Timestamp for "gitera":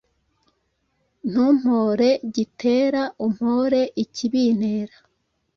2.35-3.01